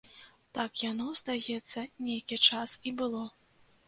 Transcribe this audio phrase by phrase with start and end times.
[0.57, 3.23] Так яно, здаецца, нейкі час і было.